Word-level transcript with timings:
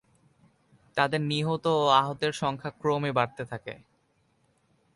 তাদের 0.97 1.21
নিহত 1.23 1.65
ও 1.77 1.85
আহতের 1.91 2.33
সংখ্যা 2.33 2.71
ক্রমে 2.79 3.11
বাড়তে 3.11 3.43
থাকে। 3.45 3.73